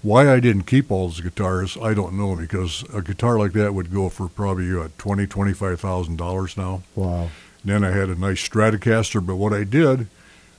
Why 0.05 0.31
I 0.31 0.39
didn't 0.39 0.65
keep 0.65 0.91
all 0.91 1.09
those 1.09 1.21
guitars, 1.23 1.79
I 1.81 1.95
don't 1.95 2.13
know, 2.17 2.37
because 2.37 2.85
a 2.93 3.01
guitar 3.01 3.39
like 3.39 3.53
that 3.55 3.73
would 3.75 3.91
go 3.91 4.09
for 4.11 4.29
probably 4.29 4.71
uh, 4.79 4.89
twenty, 4.99 5.27
twenty-five 5.27 5.81
thousand 5.81 6.17
dollars 6.17 6.57
now. 6.57 6.83
wow. 6.95 7.31
Then 7.65 7.83
I 7.83 7.91
had 7.91 8.11
a 8.11 8.15
nice 8.15 8.47
Stratocaster, 8.47 9.25
but 9.25 9.37
what 9.37 9.55
I 9.55 9.65
did, 9.65 10.07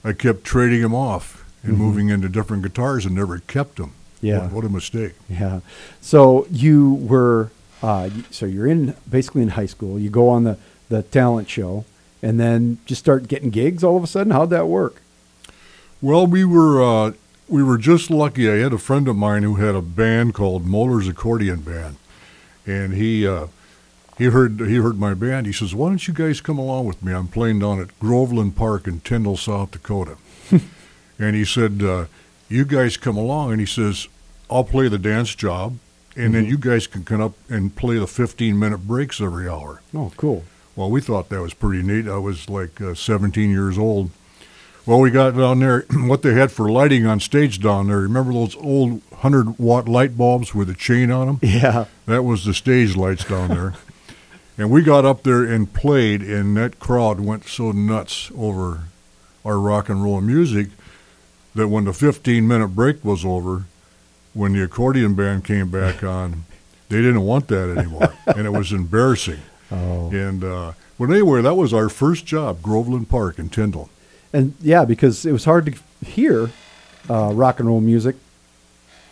I 0.04 0.14
kept 0.14 0.44
trading 0.44 0.82
them 0.82 0.96
off 0.96 1.46
and 1.62 1.78
moving 1.78 2.10
into 2.10 2.28
different 2.28 2.64
guitars 2.64 3.06
and 3.06 3.14
never 3.14 3.38
kept 3.38 3.76
them. 3.78 3.94
Yeah. 4.22 4.46
What, 4.46 4.52
what 4.52 4.66
a 4.66 4.70
mistake. 4.70 5.14
Yeah. 5.30 5.60
So 6.02 6.48
you 6.50 6.96
were 6.96 7.52
uh, 7.84 8.10
so 8.32 8.48
you're 8.48 8.66
in 8.66 8.96
basically 9.08 9.44
in 9.44 9.50
high 9.50 9.68
school. 9.68 10.00
You 10.00 10.10
go 10.10 10.28
on 10.30 10.44
the 10.44 10.58
the 10.90 11.04
talent 11.04 11.48
show, 11.50 11.86
and 12.24 12.40
then 12.40 12.80
just 12.88 13.02
start 13.02 13.28
getting 13.28 13.52
gigs 13.52 13.84
all 13.84 13.96
of 13.96 14.04
a 14.04 14.08
sudden. 14.08 14.32
How'd 14.32 14.50
that 14.50 14.68
work? 14.68 15.04
Well, 16.02 16.26
we 16.26 16.44
were 16.44 16.82
uh, 16.84 17.12
we 17.48 17.64
were 17.64 17.78
just 17.78 18.10
lucky. 18.10 18.50
I 18.50 18.56
had 18.56 18.74
a 18.74 18.78
friend 18.78 19.08
of 19.08 19.16
mine 19.16 19.44
who 19.44 19.56
had 19.56 19.76
a 19.76 19.82
band 19.82 20.34
called 20.34 20.66
Moeller's 20.66 21.08
Accordion 21.08 21.62
Band, 21.62 21.98
and 22.66 22.94
he 22.94 23.28
uh, 23.28 23.48
he 24.18 24.26
heard 24.26 24.60
he 24.60 24.76
heard 24.76 25.00
my 25.00 25.14
band. 25.14 25.46
He 25.46 25.54
says, 25.54 25.76
"Why 25.76 25.90
don't 25.90 26.08
you 26.08 26.14
guys 26.14 26.42
come 26.42 26.58
along 26.58 26.86
with 26.86 27.04
me? 27.04 27.14
I'm 27.14 27.28
playing 27.28 27.60
down 27.60 27.80
at 27.80 27.98
Groveland 28.00 28.56
Park 28.56 28.88
in 28.88 29.02
Tyndall, 29.02 29.38
South 29.38 29.72
Dakota." 29.72 30.18
and 31.20 31.36
he 31.36 31.46
said, 31.46 31.84
uh, 31.84 32.06
"You 32.50 32.66
guys 32.66 32.98
come 32.98 33.18
along." 33.18 33.52
And 33.52 33.60
he 33.60 33.68
says, 33.68 34.08
"I'll 34.50 34.64
play 34.64 34.88
the 34.88 34.98
dance 34.98 35.36
job, 35.36 35.78
and 36.16 36.34
then 36.34 36.46
you 36.46 36.58
guys 36.58 36.88
can 36.88 37.04
come 37.04 37.22
up 37.22 37.34
and 37.50 37.76
play 37.76 37.98
the 37.98 38.08
15 38.08 38.58
minute 38.58 38.88
breaks 38.88 39.22
every 39.22 39.48
hour." 39.48 39.82
Oh, 39.94 40.12
cool. 40.18 40.46
Well, 40.76 40.90
we 40.90 41.00
thought 41.00 41.30
that 41.30 41.42
was 41.42 41.54
pretty 41.54 41.84
neat. 41.84 42.08
I 42.08 42.18
was 42.18 42.50
like 42.50 42.82
uh, 42.82 42.96
17 42.96 43.50
years 43.50 43.78
old. 43.78 44.10
Well, 44.86 45.00
we 45.00 45.10
got 45.10 45.36
down 45.36 45.60
there. 45.60 45.82
what 45.92 46.22
they 46.22 46.34
had 46.34 46.52
for 46.52 46.70
lighting 46.70 47.06
on 47.06 47.20
stage 47.20 47.60
down 47.60 47.88
there. 47.88 48.00
Remember 48.00 48.34
those 48.34 48.56
old 48.58 49.02
100 49.10 49.58
watt 49.58 49.90
light 49.90 50.18
bulbs 50.18 50.54
with 50.54 50.70
a 50.70 50.76
chain 50.76 51.10
on 51.12 51.28
them? 51.28 51.40
Yeah. 51.42 51.86
That 52.06 52.24
was 52.24 52.46
the 52.46 52.54
stage 52.54 52.96
lights 52.96 53.26
down 53.26 53.50
there. 53.50 53.74
and 54.58 54.70
we 54.70 54.84
got 54.84 55.06
up 55.06 55.24
there 55.24 55.44
and 55.44 55.72
played, 55.74 56.22
and 56.22 56.56
that 56.58 56.80
crowd 56.80 57.20
went 57.20 57.48
so 57.48 57.72
nuts 57.72 58.32
over 58.38 58.84
our 59.44 59.60
rock 59.60 59.90
and 59.90 60.04
roll 60.04 60.22
music 60.22 60.70
that 61.56 61.68
when 61.70 61.86
the 61.86 61.94
15 61.94 62.48
minute 62.48 62.70
break 62.70 63.04
was 63.04 63.26
over, 63.26 63.66
when 64.34 64.54
the 64.54 64.64
accordion 64.64 65.16
band 65.16 65.46
came 65.46 65.72
back 65.72 66.04
on, 66.04 66.46
they 66.90 66.98
didn't 66.98 67.22
want 67.22 67.48
that 67.48 67.76
anymore. 67.76 68.14
and 68.28 68.46
it 68.46 68.52
was 68.52 68.72
embarrassing. 68.72 69.40
Oh. 69.72 70.12
And 70.12 70.44
uh, 70.44 70.74
but 71.00 71.10
anyway, 71.10 71.42
that 71.42 71.56
was 71.56 71.74
our 71.74 71.90
first 71.90 72.26
job, 72.28 72.62
Groveland 72.62 73.10
Park 73.10 73.40
in 73.40 73.50
Tyndall. 73.50 73.90
And 74.34 74.54
yeah, 74.62 74.86
because 74.86 75.26
it 75.26 75.32
was 75.32 75.46
hard 75.46 75.66
to 75.68 76.06
hear 76.06 76.52
uh, 77.10 77.32
rock 77.34 77.60
and 77.60 77.68
roll 77.70 77.82
music 77.82 78.16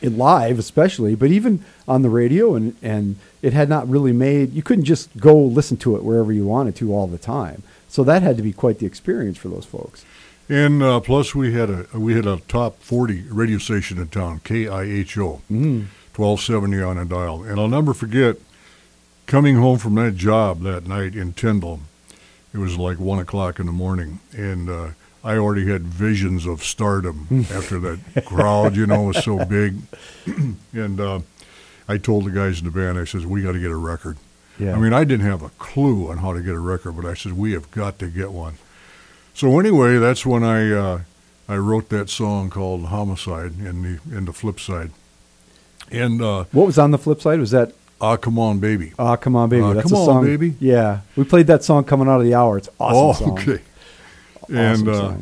in 0.02 0.18
live, 0.18 0.60
especially, 0.60 1.16
but 1.16 1.30
even 1.32 1.64
on 1.88 2.02
the 2.02 2.10
radio, 2.10 2.56
and 2.56 2.76
and 2.82 3.16
it 3.42 3.54
had 3.54 3.70
not 3.70 3.88
really 3.88 4.12
made. 4.12 4.54
You 4.54 4.62
couldn't 4.62 4.84
just 4.86 5.16
go 5.18 5.38
listen 5.38 5.78
to 5.78 5.96
it 5.96 6.04
wherever 6.04 6.32
you 6.34 6.46
wanted 6.46 6.76
to 6.78 6.94
all 6.94 7.08
the 7.08 7.18
time. 7.18 7.64
So 7.88 8.04
that 8.04 8.22
had 8.22 8.36
to 8.38 8.44
be 8.44 8.52
quite 8.54 8.80
the 8.80 8.86
experience 8.86 9.38
for 9.38 9.48
those 9.50 9.66
folks. 9.66 10.04
And 10.50 10.84
uh, 10.84 11.00
plus, 11.00 11.34
we 11.34 11.54
had 11.54 11.70
a 11.70 11.86
we 11.94 12.16
had 12.16 12.26
a 12.26 12.38
top 12.50 12.80
forty 12.82 13.22
radio 13.30 13.58
station 13.60 13.98
in 13.98 14.08
town, 14.10 14.42
KIHO, 14.42 15.40
Mm. 15.50 15.86
twelve 16.14 16.42
seventy 16.42 16.82
on 16.82 16.98
a 16.98 17.06
dial. 17.06 17.44
And 17.44 17.58
I'll 17.60 17.70
never 17.70 17.94
forget 17.94 18.38
coming 19.26 19.56
home 19.56 19.78
from 19.78 19.96
that 19.96 20.16
job 20.18 20.64
that 20.64 20.86
night 20.86 21.16
in 21.16 21.32
Tyndall. 21.34 21.80
It 22.54 22.58
was 22.58 22.78
like 22.78 23.00
one 23.00 23.20
o'clock 23.20 23.58
in 23.60 23.68
the 23.68 23.72
morning, 23.72 24.20
and 24.34 24.70
uh, 24.70 24.88
I 25.24 25.38
already 25.38 25.68
had 25.68 25.84
visions 25.84 26.46
of 26.46 26.64
stardom 26.64 27.46
after 27.54 27.80
that 27.80 28.26
crowd, 28.26 28.76
you 28.76 28.86
know, 28.86 29.04
was 29.04 29.24
so 29.24 29.44
big. 29.60 29.78
and 30.74 31.00
uh, 31.00 31.20
I 31.88 31.98
told 31.98 32.26
the 32.26 32.32
guys 32.32 32.60
in 32.60 32.66
the 32.66 32.72
band, 32.72 32.98
I 32.98 33.06
says, 33.06 33.26
"We 33.26 33.42
got 33.42 33.54
to 33.54 33.60
get 33.60 33.72
a 33.72 33.76
record." 33.76 34.18
Yeah. 34.60 34.76
I 34.76 34.80
mean, 34.80 34.94
I 34.94 35.04
didn't 35.04 35.26
have 35.26 35.42
a 35.42 35.50
clue 35.50 36.10
on 36.12 36.18
how 36.18 36.34
to 36.34 36.42
get 36.42 36.54
a 36.54 36.60
record, 36.60 36.94
but 36.98 37.06
I 37.06 37.14
said, 37.14 37.34
"We 37.34 37.54
have 37.54 37.72
got 37.72 38.00
to 38.00 38.08
get 38.08 38.32
one." 38.32 38.56
So 39.34 39.60
anyway, 39.60 39.98
that's 39.98 40.26
when 40.26 40.44
I 40.44 40.72
uh, 40.72 41.02
I 41.48 41.56
wrote 41.56 41.90
that 41.90 42.10
song 42.10 42.50
called 42.50 42.86
"Homicide" 42.86 43.54
in 43.60 43.82
the 43.82 44.18
in 44.18 44.26
the 44.26 44.34
flip 44.34 44.60
side. 44.60 44.92
And 45.92 46.22
uh, 46.22 46.46
what 46.52 46.66
was 46.66 46.78
on 46.78 46.92
the 46.92 46.98
flip 46.98 47.22
side? 47.22 47.40
Was 47.40 47.52
that 47.52 47.74
"Ah, 48.02 48.18
Come 48.18 48.38
On, 48.40 48.60
Baby." 48.60 48.94
Ah, 49.00 49.16
come 49.16 49.36
on, 49.36 49.50
baby? 49.50 49.64
Uh, 49.64 49.74
That's 49.74 49.90
Come 49.90 49.98
a 49.98 50.02
On, 50.02 50.06
song. 50.06 50.26
Baby? 50.26 50.56
Yeah, 50.60 51.02
we 51.16 51.24
played 51.24 51.48
that 51.48 51.64
song 51.64 51.84
coming 51.84 52.08
out 52.08 52.20
of 52.20 52.26
the 52.26 52.36
hour. 52.36 52.58
It's 52.58 52.70
awesome 52.80 53.26
oh, 53.26 53.36
song. 53.36 53.40
okay. 53.40 53.64
Awesome 54.44 54.56
and 54.56 54.90
uh, 54.90 55.14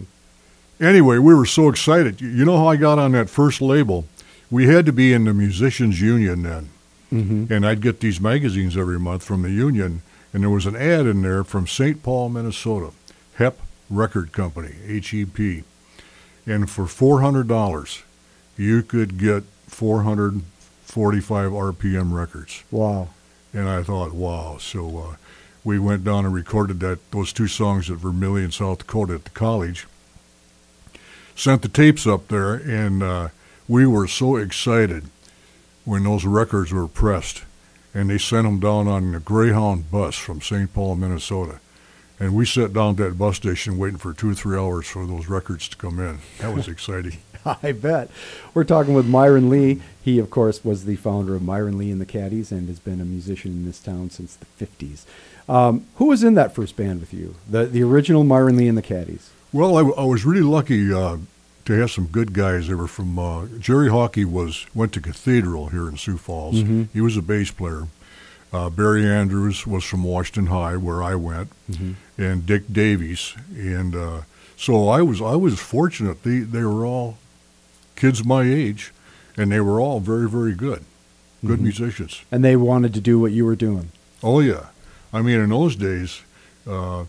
anyway, 0.79 1.17
we 1.17 1.33
were 1.33 1.45
so 1.45 1.69
excited. 1.69 2.21
You- 2.21 2.45
know 2.45 2.57
how 2.57 2.67
I 2.67 2.75
got 2.75 2.99
on 2.99 3.11
that 3.13 3.29
first 3.29 3.61
label? 3.61 4.05
We 4.49 4.67
had 4.67 4.85
to 4.85 4.91
be 4.93 5.13
in 5.13 5.23
the 5.25 5.33
musicians 5.33 6.01
union 6.01 6.43
then. 6.43 6.69
Mhm. 7.11 7.51
and 7.51 7.65
I'd 7.67 7.81
get 7.81 7.99
these 7.99 8.21
magazines 8.21 8.77
every 8.77 8.97
month 8.97 9.23
from 9.23 9.41
the 9.41 9.51
union, 9.51 10.01
and 10.33 10.43
there 10.43 10.49
was 10.49 10.65
an 10.65 10.77
ad 10.77 11.05
in 11.07 11.21
there 11.23 11.43
from 11.43 11.67
St. 11.67 12.01
Paul, 12.01 12.29
Minnesota, 12.29 12.91
HEP 13.35 13.59
Record 13.89 14.31
Company, 14.31 14.75
H-E-P, 14.87 15.63
and 16.47 16.69
for 16.69 16.87
four 16.87 17.19
hundred 17.19 17.49
dollars, 17.49 18.03
you 18.57 18.81
could 18.81 19.17
get 19.17 19.43
four 19.67 20.03
hundred 20.03 20.41
forty-five 20.85 21.51
RPM 21.51 22.13
records. 22.13 22.63
Wow. 22.71 23.09
And 23.53 23.67
I 23.67 23.83
thought, 23.83 24.13
wow. 24.13 24.55
So 24.61 24.97
uh, 25.11 25.15
we 25.63 25.79
went 25.79 26.03
down 26.03 26.25
and 26.25 26.33
recorded 26.33 26.79
that 26.79 27.11
those 27.11 27.31
two 27.31 27.47
songs 27.47 27.89
at 27.89 27.97
Vermillion, 27.97 28.51
South 28.51 28.79
Dakota, 28.79 29.15
at 29.15 29.25
the 29.25 29.29
college. 29.31 29.87
Sent 31.35 31.61
the 31.61 31.67
tapes 31.67 32.05
up 32.05 32.27
there, 32.27 32.55
and 32.55 33.01
uh, 33.03 33.29
we 33.67 33.85
were 33.85 34.07
so 34.07 34.35
excited 34.35 35.05
when 35.85 36.03
those 36.03 36.25
records 36.25 36.71
were 36.71 36.87
pressed, 36.87 37.43
and 37.93 38.09
they 38.09 38.17
sent 38.17 38.45
them 38.45 38.59
down 38.59 38.87
on 38.87 39.15
a 39.15 39.19
Greyhound 39.19 39.89
bus 39.91 40.15
from 40.15 40.41
St. 40.41 40.73
Paul, 40.73 40.95
Minnesota. 40.95 41.59
And 42.21 42.35
we 42.35 42.45
sat 42.45 42.71
down 42.71 42.91
at 42.91 42.97
that 42.97 43.17
bus 43.17 43.35
station 43.37 43.79
waiting 43.79 43.97
for 43.97 44.13
two 44.13 44.29
or 44.29 44.35
three 44.35 44.55
hours 44.55 44.85
for 44.85 45.07
those 45.07 45.27
records 45.27 45.67
to 45.69 45.75
come 45.75 45.99
in. 45.99 46.19
That 46.39 46.53
was 46.53 46.67
exciting. 46.67 47.17
I 47.63 47.71
bet. 47.71 48.11
We're 48.53 48.63
talking 48.63 48.93
with 48.93 49.07
Myron 49.07 49.49
Lee. 49.49 49.81
He, 50.03 50.19
of 50.19 50.29
course, 50.29 50.63
was 50.63 50.85
the 50.85 50.97
founder 50.97 51.33
of 51.35 51.41
Myron 51.41 51.79
Lee 51.79 51.89
and 51.89 51.99
the 51.99 52.05
Caddies 52.05 52.51
and 52.51 52.67
has 52.67 52.79
been 52.79 53.01
a 53.01 53.05
musician 53.05 53.51
in 53.53 53.65
this 53.65 53.79
town 53.79 54.11
since 54.11 54.35
the 54.35 54.45
50s. 54.63 55.05
Um, 55.49 55.87
who 55.95 56.05
was 56.05 56.23
in 56.23 56.35
that 56.35 56.53
first 56.53 56.75
band 56.77 56.99
with 56.99 57.11
you? 57.11 57.33
The, 57.49 57.65
the 57.65 57.81
original 57.81 58.23
Myron 58.23 58.55
Lee 58.57 58.67
and 58.67 58.77
the 58.77 58.83
Caddies. 58.83 59.31
Well, 59.51 59.75
I, 59.75 59.81
I 60.01 60.05
was 60.05 60.23
really 60.23 60.41
lucky 60.43 60.93
uh, 60.93 61.17
to 61.65 61.73
have 61.73 61.89
some 61.89 62.05
good 62.05 62.33
guys. 62.33 62.67
They 62.67 62.75
were 62.75 62.87
from 62.87 63.17
uh, 63.17 63.47
Jerry 63.57 63.89
Hockey 63.89 64.25
was 64.25 64.67
went 64.75 64.93
to 64.93 65.01
Cathedral 65.01 65.69
here 65.69 65.89
in 65.89 65.97
Sioux 65.97 66.17
Falls. 66.17 66.61
Mhm. 66.61 66.89
He 66.93 67.01
was 67.01 67.17
a 67.17 67.21
bass 67.23 67.49
player. 67.49 67.87
Uh, 68.53 68.69
Barry 68.69 69.05
Andrews 69.05 69.65
was 69.65 69.83
from 69.85 70.03
Washington 70.03 70.47
High, 70.47 70.75
where 70.75 71.01
I 71.01 71.15
went, 71.15 71.51
and 72.17 72.45
Dick 72.45 72.63
Davies. 72.71 73.33
And 73.55 73.95
uh, 73.95 74.21
so 74.57 74.89
I 74.89 75.01
was 75.01 75.21
I 75.21 75.35
was 75.35 75.59
fortunate. 75.59 76.23
They 76.23 76.39
they 76.39 76.63
were 76.63 76.85
all 76.85 77.17
kids 77.95 78.25
my 78.25 78.43
age, 78.43 78.91
and 79.37 79.51
they 79.51 79.61
were 79.61 79.79
all 79.79 79.99
very 80.01 80.29
very 80.29 80.53
good, 80.53 80.83
good 81.45 81.59
Mhm. 81.59 81.63
musicians. 81.63 82.23
And 82.31 82.43
they 82.43 82.55
wanted 82.57 82.93
to 82.95 83.01
do 83.01 83.19
what 83.19 83.31
you 83.31 83.45
were 83.45 83.55
doing. 83.55 83.91
Oh 84.21 84.41
yeah, 84.41 84.65
I 85.13 85.21
mean 85.21 85.39
in 85.39 85.49
those 85.49 85.77
days, 85.77 86.21
uh, 86.67 87.05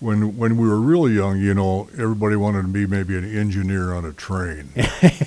when 0.00 0.36
when 0.36 0.56
we 0.56 0.66
were 0.66 0.80
really 0.80 1.12
young, 1.14 1.38
you 1.40 1.54
know, 1.54 1.88
everybody 1.92 2.34
wanted 2.34 2.62
to 2.62 2.68
be 2.68 2.86
maybe 2.86 3.16
an 3.16 3.24
engineer 3.24 3.92
on 3.94 4.04
a 4.04 4.12
train, 4.12 4.70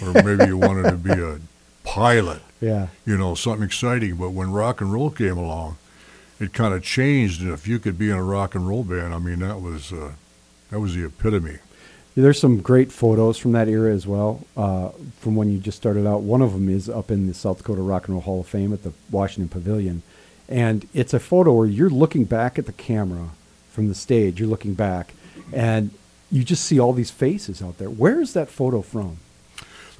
or 0.01 0.11
maybe 0.23 0.45
you 0.47 0.57
wanted 0.57 0.89
to 0.91 0.97
be 0.97 1.11
a 1.11 1.39
pilot, 1.85 2.41
Yeah. 2.63 2.87
you 3.05 3.17
know, 3.17 3.35
something 3.35 3.65
exciting. 3.65 4.15
But 4.15 4.29
when 4.29 4.51
rock 4.51 4.79
and 4.79 4.93
roll 4.93 5.09
came 5.09 5.37
along, 5.37 5.77
it 6.39 6.53
kind 6.53 6.73
of 6.73 6.81
changed. 6.81 7.41
And 7.41 7.51
if 7.51 7.67
you 7.67 7.77
could 7.77 7.97
be 7.97 8.09
in 8.09 8.15
a 8.15 8.23
rock 8.23 8.55
and 8.55 8.67
roll 8.67 8.83
band, 8.83 9.13
I 9.13 9.19
mean, 9.19 9.39
that 9.39 9.61
was 9.61 9.91
uh, 9.91 10.13
that 10.69 10.79
was 10.79 10.95
the 10.95 11.05
epitome. 11.05 11.59
There's 12.15 12.39
some 12.39 12.61
great 12.61 12.91
photos 12.91 13.37
from 13.37 13.53
that 13.53 13.67
era 13.67 13.91
as 13.91 14.05
well, 14.05 14.45
uh, 14.55 14.89
from 15.19 15.35
when 15.35 15.51
you 15.51 15.57
just 15.57 15.77
started 15.77 16.05
out. 16.05 16.21
One 16.21 16.43
of 16.43 16.53
them 16.53 16.69
is 16.69 16.87
up 16.87 17.09
in 17.09 17.25
the 17.27 17.33
South 17.33 17.57
Dakota 17.57 17.81
Rock 17.81 18.07
and 18.07 18.15
Roll 18.15 18.21
Hall 18.21 18.39
of 18.41 18.47
Fame 18.47 18.71
at 18.71 18.83
the 18.83 18.93
Washington 19.09 19.49
Pavilion. 19.49 20.03
And 20.47 20.87
it's 20.93 21.13
a 21.13 21.19
photo 21.19 21.53
where 21.53 21.65
you're 21.67 21.89
looking 21.89 22.25
back 22.25 22.59
at 22.59 22.67
the 22.67 22.73
camera 22.73 23.29
from 23.71 23.87
the 23.87 23.95
stage, 23.95 24.39
you're 24.39 24.49
looking 24.49 24.75
back, 24.75 25.15
and 25.51 25.89
you 26.31 26.43
just 26.43 26.63
see 26.63 26.79
all 26.79 26.93
these 26.93 27.09
faces 27.09 27.63
out 27.63 27.79
there. 27.79 27.89
Where 27.89 28.21
is 28.21 28.33
that 28.33 28.49
photo 28.49 28.83
from? 28.83 29.17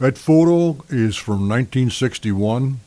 That 0.03 0.17
photo 0.17 0.83
is 0.89 1.15
from 1.15 1.47
1961, 1.47 2.81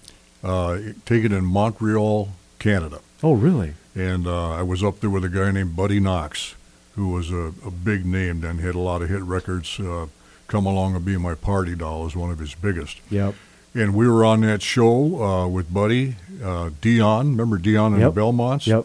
uh, 0.45 0.79
taken 1.07 1.33
in 1.33 1.47
Montreal, 1.47 2.29
Canada. 2.59 3.01
Oh, 3.23 3.33
really? 3.33 3.73
and 3.95 4.27
uh, 4.27 4.51
I 4.51 4.61
was 4.63 4.85
up 4.85 5.01
there 5.01 5.09
with 5.09 5.25
a 5.25 5.31
guy 5.31 5.51
named 5.51 5.75
Buddy 5.75 5.99
Knox, 5.99 6.55
who 6.95 7.09
was 7.09 7.31
a, 7.31 7.55
a 7.65 7.71
big 7.71 8.05
name 8.05 8.43
then. 8.43 8.59
Had 8.59 8.75
a 8.75 8.79
lot 8.81 9.01
of 9.01 9.09
hit 9.09 9.23
records. 9.23 9.81
Uh, 9.81 10.09
Come 10.47 10.67
Along 10.67 10.95
and 10.95 11.07
Be 11.07 11.17
My 11.17 11.35
Party 11.35 11.75
Doll 11.75 12.03
was 12.05 12.15
one 12.15 12.31
of 12.31 12.39
his 12.39 12.55
biggest. 12.55 12.99
Yep. 13.09 13.35
And 13.75 13.95
we 13.95 14.07
were 14.07 14.23
on 14.23 14.43
that 14.43 14.61
show 14.61 15.23
uh, 15.25 15.49
with 15.49 15.73
Buddy, 15.73 16.17
uh, 16.45 16.69
Dion. 16.83 17.31
Remember 17.31 17.57
Dion 17.57 17.95
and 17.95 18.03
Yep. 18.03 18.13
the 18.15 18.21
Belmonts? 18.21 18.67
Yep. 18.67 18.85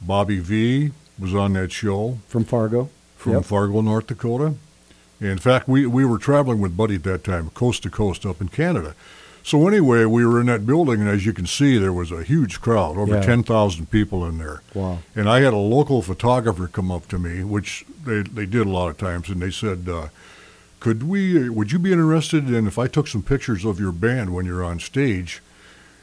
Bobby 0.00 0.38
Vee 0.38 0.92
was 1.18 1.34
on 1.34 1.54
that 1.54 1.72
show 1.72 2.18
From 2.28 2.44
Fargo. 2.44 2.90
from 3.16 3.32
Yep. 3.32 3.44
Fargo, 3.44 3.80
North 3.80 4.06
Dakota. 4.06 4.54
In 5.30 5.38
fact, 5.38 5.68
we, 5.68 5.86
we 5.86 6.04
were 6.04 6.18
traveling 6.18 6.60
with 6.60 6.76
Buddy 6.76 6.96
at 6.96 7.04
that 7.04 7.22
time, 7.24 7.50
coast 7.50 7.82
to 7.84 7.90
coast 7.90 8.26
up 8.26 8.40
in 8.40 8.48
Canada. 8.48 8.94
So 9.44 9.66
anyway, 9.66 10.04
we 10.04 10.24
were 10.24 10.40
in 10.40 10.46
that 10.46 10.66
building, 10.66 11.00
and 11.00 11.08
as 11.08 11.26
you 11.26 11.32
can 11.32 11.46
see, 11.46 11.76
there 11.76 11.92
was 11.92 12.12
a 12.12 12.22
huge 12.22 12.60
crowd, 12.60 12.96
over 12.96 13.14
Yeah. 13.16 13.22
10,000 13.22 13.90
people 13.90 14.24
in 14.24 14.38
there. 14.38 14.62
Wow. 14.74 14.98
And 15.16 15.28
I 15.28 15.40
had 15.40 15.52
a 15.52 15.56
local 15.56 16.00
photographer 16.02 16.68
come 16.68 16.90
up 16.92 17.08
to 17.08 17.18
me, 17.18 17.42
which 17.42 17.84
they, 18.04 18.22
they 18.22 18.46
did 18.46 18.66
a 18.66 18.70
lot 18.70 18.88
of 18.88 18.98
times, 18.98 19.28
and 19.28 19.40
they 19.42 19.50
said, 19.50 19.88
uh, 19.88 20.08
"Could 20.78 21.02
we? 21.04 21.48
Would 21.48 21.72
you 21.72 21.78
be 21.80 21.92
interested 21.92 22.48
in 22.52 22.66
if 22.68 22.78
I 22.78 22.86
took 22.86 23.08
some 23.08 23.22
pictures 23.22 23.64
of 23.64 23.80
your 23.80 23.92
band 23.92 24.32
when 24.32 24.46
you're 24.46 24.64
on 24.64 24.78
stage?" 24.78 25.40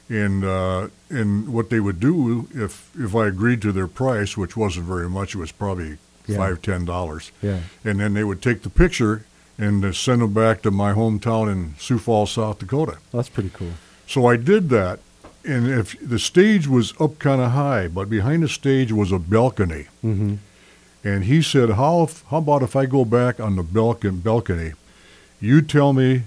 And 0.09 0.43
uh, 0.43 0.87
and 1.09 1.49
what 1.49 1.69
they 1.69 1.79
would 1.79 1.99
do 1.99 2.47
if 2.53 2.89
if 2.99 3.15
I 3.15 3.27
agreed 3.27 3.61
to 3.61 3.71
their 3.71 3.87
price, 3.87 4.35
which 4.35 4.57
wasn't 4.57 4.85
very 4.85 5.09
much, 5.09 5.35
it 5.35 5.37
was 5.37 5.51
probably 5.53 5.97
Yeah. 6.29 6.37
five 6.37 6.61
ten 6.61 6.85
dollars, 6.85 7.31
Yeah. 7.41 7.59
and 7.83 7.99
then 7.99 8.13
they 8.13 8.23
would 8.23 8.41
take 8.41 8.61
the 8.63 8.69
picture 8.69 9.25
and 9.57 9.83
uh, 9.83 9.91
send 9.91 10.21
them 10.21 10.33
back 10.33 10.61
to 10.61 10.71
my 10.71 10.93
hometown 10.93 11.51
in 11.51 11.75
Sioux 11.77 11.99
Falls, 11.99 12.31
South 12.31 12.59
Dakota. 12.59 12.97
That's 13.11 13.29
pretty 13.29 13.49
cool. 13.53 13.73
So 14.07 14.25
I 14.25 14.37
did 14.37 14.69
that, 14.69 14.99
and 15.45 15.67
if 15.67 15.95
the 16.01 16.19
stage 16.19 16.67
was 16.67 16.93
up 16.99 17.19
kind 17.19 17.41
of 17.41 17.51
high, 17.51 17.87
but 17.87 18.09
behind 18.09 18.43
the 18.43 18.47
stage 18.49 18.91
was 18.91 19.11
a 19.11 19.19
balcony, 19.19 19.87
Mm-hmm. 20.03 20.35
and 21.03 21.23
he 21.25 21.41
said, 21.41 21.71
"How 21.71 22.03
if, 22.03 22.23
how 22.29 22.37
about 22.37 22.63
if 22.63 22.75
I 22.75 22.85
go 22.85 23.03
back 23.05 23.39
on 23.39 23.55
the 23.55 23.63
balcony, 23.63 24.17
balcony, 24.17 24.73
you 25.41 25.61
tell 25.61 25.93
me, 25.93 26.23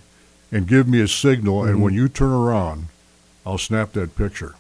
and 0.50 0.66
give 0.66 0.86
me 0.86 1.00
a 1.00 1.08
signal, 1.08 1.64
and 1.64 1.76
Mhm. 1.78 1.80
when 1.80 1.94
you 1.94 2.08
turn 2.08 2.30
around, 2.32 2.86
I'll 3.46 3.58
snap 3.58 3.92
that 3.92 4.16
picture." 4.16 4.54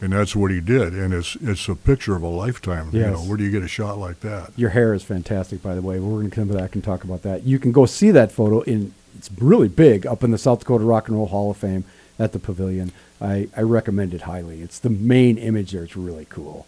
And 0.00 0.12
that's 0.12 0.36
what 0.36 0.50
he 0.50 0.60
did, 0.60 0.92
and 0.92 1.14
it's 1.14 1.36
it's 1.36 1.68
a 1.68 1.74
picture 1.74 2.14
of 2.14 2.22
a 2.22 2.28
lifetime. 2.28 2.90
You 2.92 3.06
know, 3.06 3.18
where 3.18 3.38
do 3.38 3.44
you 3.44 3.50
get 3.50 3.62
a 3.62 3.68
shot 3.68 3.96
like 3.96 4.20
that? 4.20 4.50
Your 4.54 4.70
hair 4.70 4.92
is 4.92 5.02
fantastic, 5.02 5.62
by 5.62 5.74
the 5.74 5.80
way. 5.80 5.98
We're 5.98 6.18
going 6.20 6.28
to 6.30 6.34
come 6.36 6.48
back 6.48 6.74
and 6.74 6.84
talk 6.84 7.02
about 7.02 7.22
that. 7.22 7.44
You 7.44 7.58
can 7.58 7.72
go 7.72 7.86
see 7.86 8.10
that 8.10 8.30
photo 8.30 8.60
in. 8.62 8.92
It's 9.16 9.30
really 9.38 9.68
big 9.68 10.06
up 10.06 10.22
in 10.22 10.32
the 10.32 10.38
South 10.38 10.58
Dakota 10.58 10.84
Rock 10.84 11.08
and 11.08 11.16
Roll 11.16 11.28
Hall 11.28 11.50
of 11.50 11.56
Fame 11.56 11.84
at 12.18 12.32
the 12.32 12.38
Pavilion. 12.38 12.92
I, 13.20 13.48
I 13.56 13.62
recommend 13.62 14.12
it 14.12 14.22
highly. 14.22 14.60
It's 14.60 14.78
the 14.78 14.90
main 14.90 15.38
image 15.38 15.72
there. 15.72 15.84
It's 15.84 15.96
really 15.96 16.26
cool. 16.26 16.66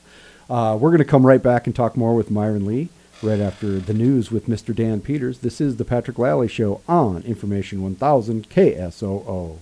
Uh, 0.48 0.78
we're 0.80 0.88
going 0.88 0.98
to 0.98 1.04
come 1.04 1.26
right 1.26 1.42
back 1.42 1.66
and 1.66 1.76
talk 1.76 1.96
more 1.96 2.14
with 2.14 2.30
Myron 2.30 2.64
Lee 2.64 2.88
right 3.22 3.40
after 3.40 3.78
the 3.78 3.92
news 3.92 4.30
with 4.30 4.46
Mr. 4.46 4.74
Dan 4.74 5.00
Peters. 5.00 5.40
This 5.40 5.60
is 5.60 5.76
the 5.76 5.84
Patrick 5.84 6.18
Lalley 6.18 6.48
Show 6.48 6.80
on 6.88 7.22
Information 7.22 7.82
1000 7.82 8.48
KSOO. 8.48 9.58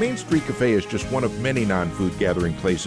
Main 0.00 0.16
Street 0.16 0.42
Cafe 0.44 0.72
is 0.72 0.86
just 0.86 1.10
one 1.12 1.22
of 1.22 1.38
many 1.40 1.64
non 1.64 1.90
food 1.90 2.18
gathering 2.18 2.54
places 2.54 2.84